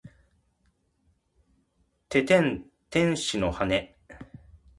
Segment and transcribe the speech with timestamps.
[2.09, 3.95] ててんてん天使の羽！